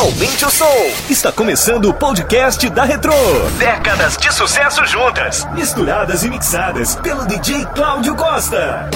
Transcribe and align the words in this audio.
Aumente 0.00 0.46
o 0.46 0.50
som. 0.50 0.64
Está 1.10 1.30
começando 1.30 1.90
o 1.90 1.92
podcast 1.92 2.66
da 2.70 2.84
Retro. 2.84 3.12
Décadas 3.58 4.16
de 4.16 4.32
sucesso 4.32 4.82
juntas, 4.86 5.46
misturadas 5.52 6.24
e 6.24 6.30
mixadas 6.30 6.94
pelo 6.96 7.26
DJ 7.26 7.66
Cláudio 7.74 8.16
Costa. 8.16 8.88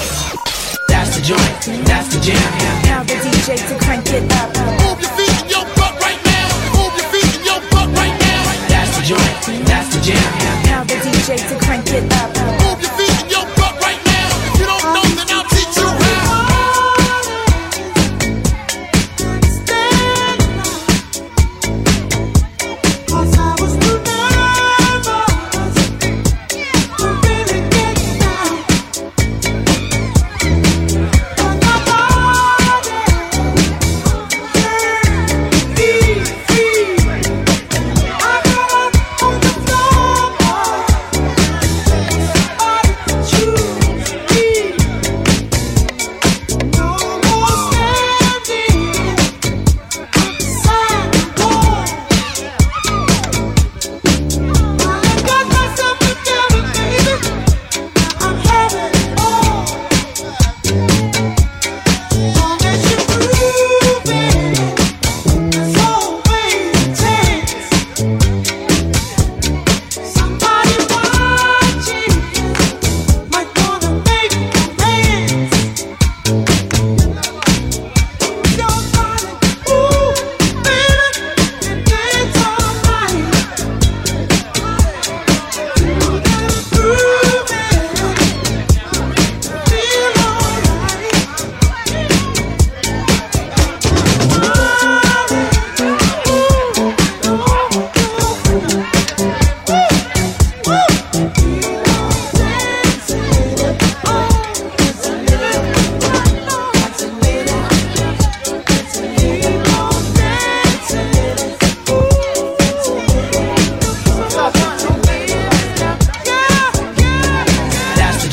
That's 0.87 1.15
the 1.15 1.21
joint, 1.21 1.85
that's 1.85 2.07
the 2.09 2.19
jam. 2.21 2.35
Now 2.89 3.03
the 3.05 3.13
DJ 3.17 3.55
to 3.67 3.85
crank 3.85 4.09
it 4.09 4.33
up. 4.33 4.57
Move 4.81 4.99
your 4.99 5.11
feet 5.11 5.43
and 5.43 5.51
your 5.51 5.65
butt 5.75 5.93
right 6.01 6.19
now. 6.25 6.73
Move 6.73 6.97
your 6.97 7.07
feet 7.11 7.35
and 7.37 7.45
your 7.45 7.61
butt 7.69 7.87
right 7.95 8.19
now. 8.19 8.43
That's 8.67 8.97
the 8.97 9.03
joint, 9.03 9.65
that's 9.67 9.95
the 9.95 10.01
jam. 10.01 10.63
Now 10.65 10.83
the 10.85 10.95
DJ 10.95 11.37
to 11.37 11.55
crank 11.63 11.87
it 11.93 12.11
up. 12.15 12.84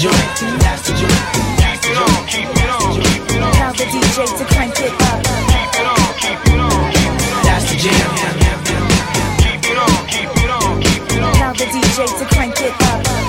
joint. 0.02 0.14
That's 0.58 0.82
the 0.82 0.92
joint. 0.98 1.22
That's 1.62 1.80
the. 1.80 1.94
Keep 2.26 2.50
it 2.50 2.70
on. 2.74 2.98
Keep 2.98 3.30
it 3.30 3.42
on. 3.42 3.52
Tell 3.54 3.72
the 3.72 3.84
DJ 3.86 4.18
to 4.38 4.44
crank 4.52 4.80
it 4.80 4.90
up. 4.98 5.22
Keep 5.46 5.78
it 5.78 5.86
on. 5.86 6.10
Keep 6.18 6.42
it 6.50 6.58
on. 6.58 6.90
That's 7.46 7.70
the 7.70 7.76
jam. 7.78 8.10
Keep 9.38 9.62
it 9.70 9.78
on. 9.78 10.06
Keep 10.10 10.42
it 10.42 10.50
on. 10.50 10.80
Keep 10.82 11.12
it 11.12 11.22
on. 11.22 11.34
Tell 11.34 11.54
the 11.54 11.66
DJ 11.70 12.18
to 12.18 12.34
crank 12.34 12.60
it 12.60 12.74
up. 12.82 13.21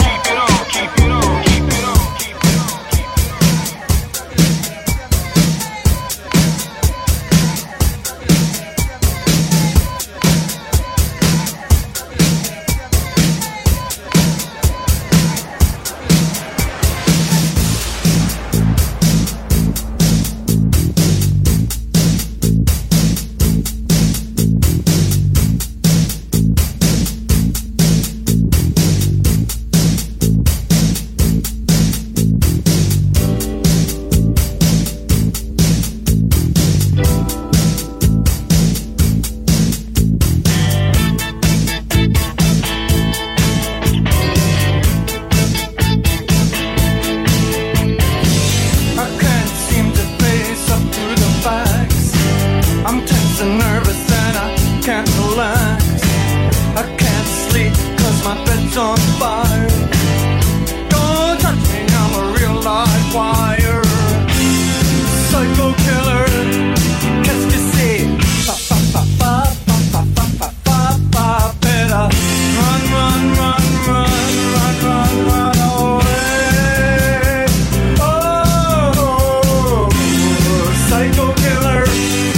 killer. 81.53 82.32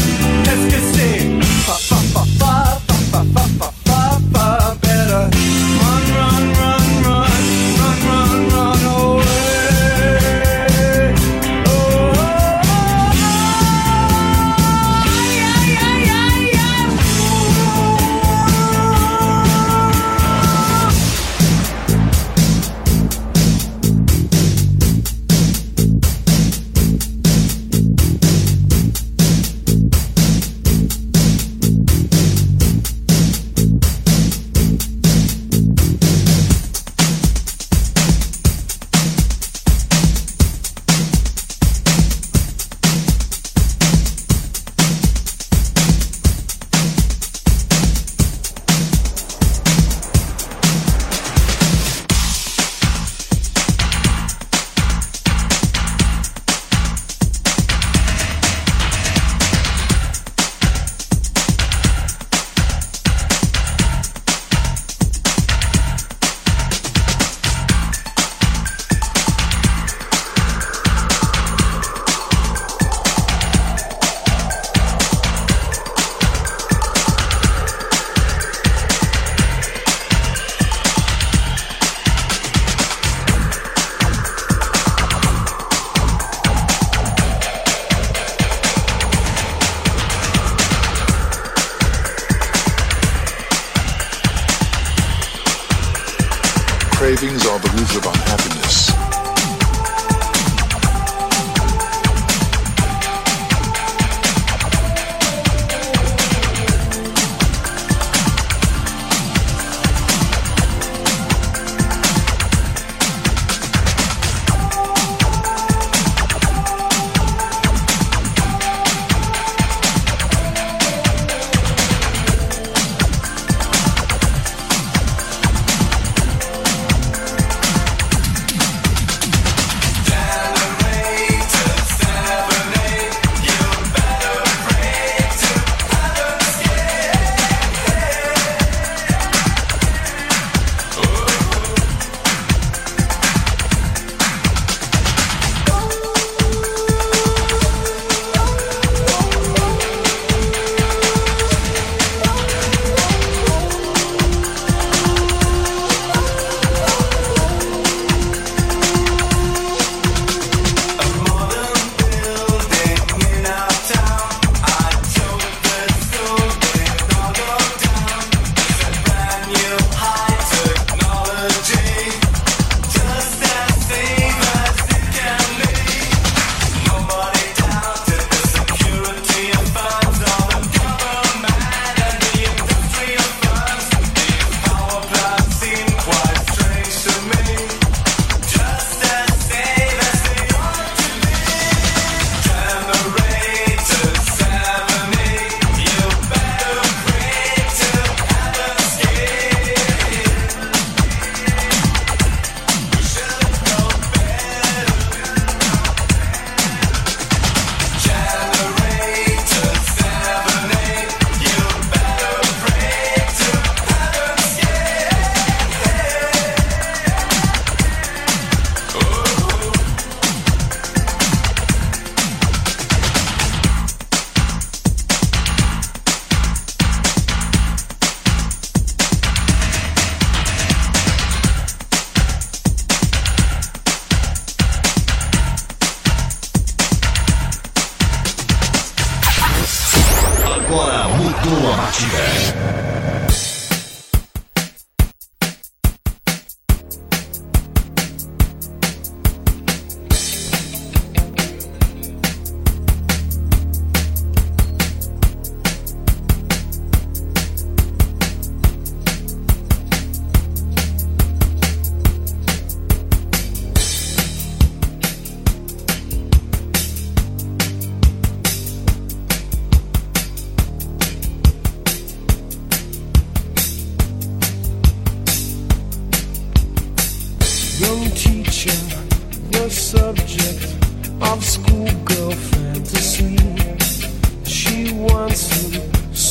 cravings 97.05 97.45
are 97.45 97.59
the 97.59 97.69
root 97.69 97.95
of 97.97 98.05
unhappiness. 98.07 99.14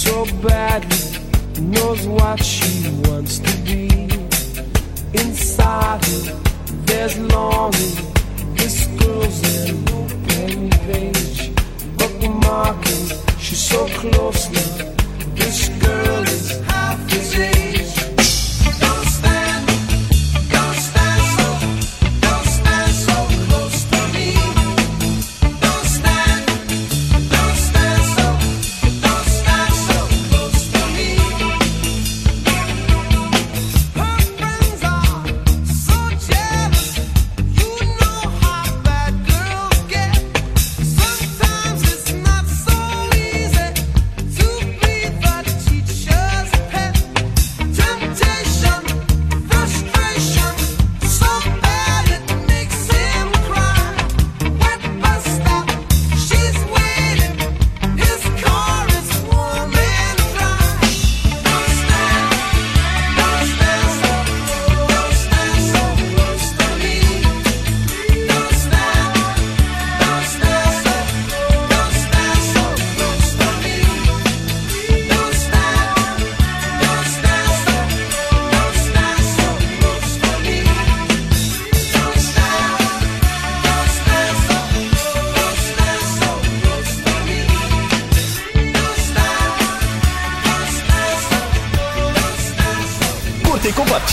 so 0.05 0.27
badly 0.47 1.03
knows 1.61 2.06
what 2.06 2.39
she 2.43 2.91
wants 3.05 3.39
to 3.39 3.53
be. 3.69 3.89
Inside 5.23 6.05
her, 6.05 6.41
there's 6.89 7.17
longing. 7.32 7.96
This 8.55 8.87
girl's 9.01 9.39
an 9.53 9.89
open 9.99 10.70
page, 10.87 11.39
bookmarking. 11.99 13.06
She's 13.44 13.65
so 13.73 13.87
close 14.01 14.43
now. 14.51 14.94
This 15.41 15.69
girl 15.84 16.23
is 16.37 16.61
half 16.69 16.99
his 17.11 17.39
age. 17.39 17.83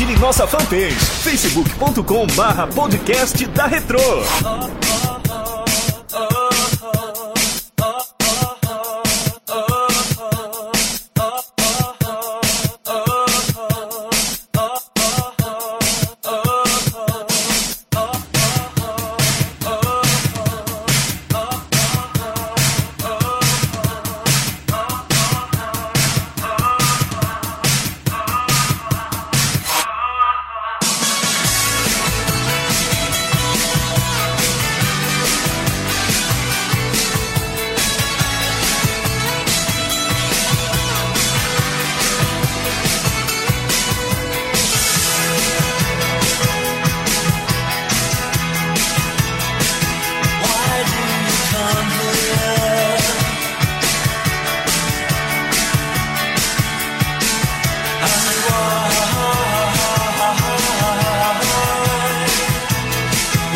em 0.10 0.18
nossa 0.18 0.48
fanpage 0.48 0.96
facebook.com 0.96 2.26
barra 2.36 2.66
podcast 2.68 3.46
da 3.48 3.68
Retro. 3.68 4.00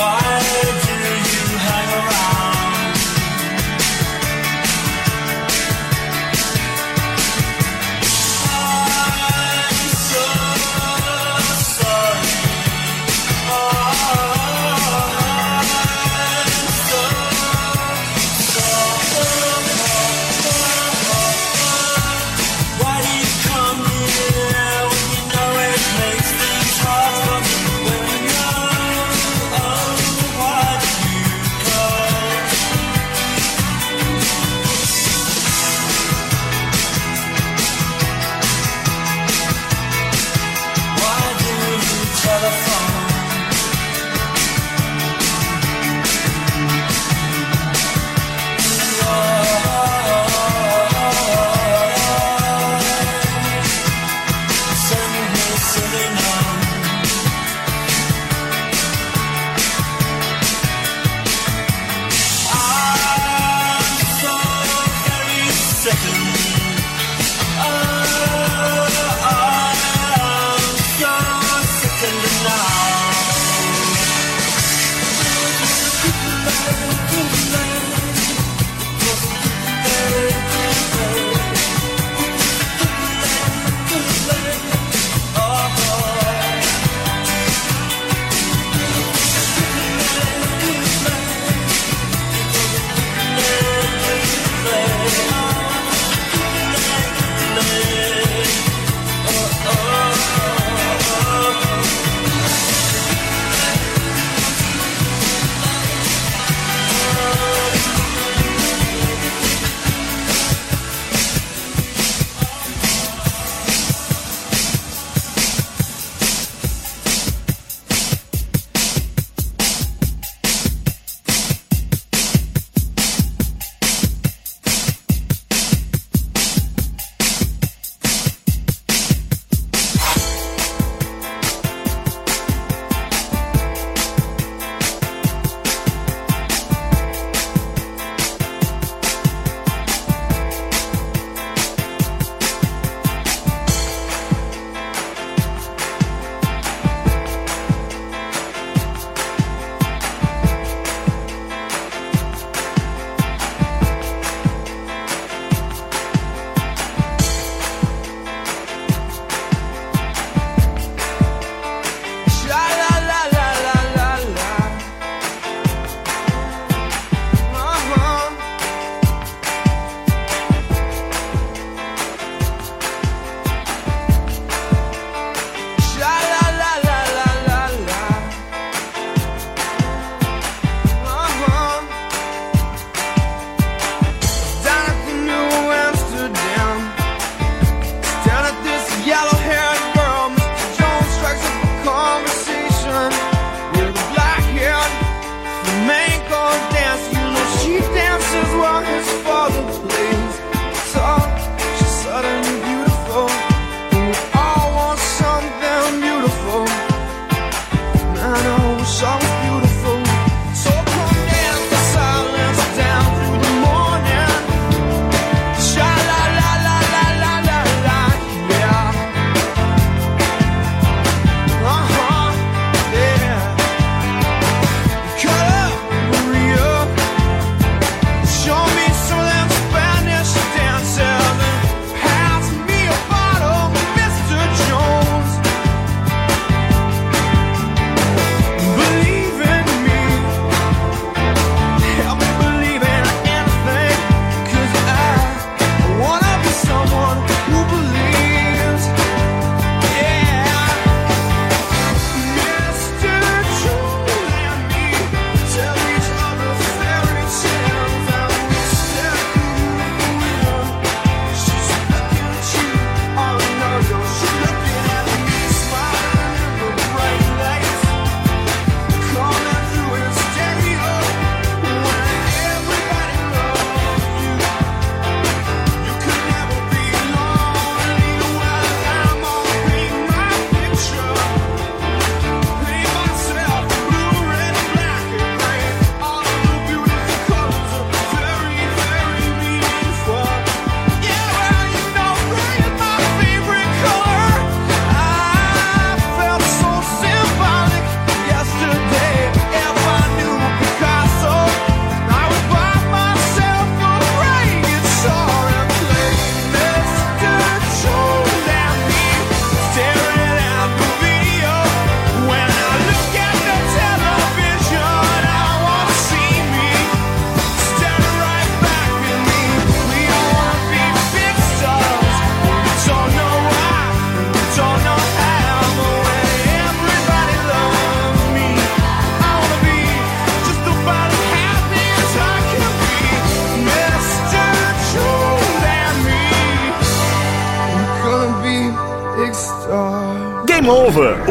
wide 0.05 0.85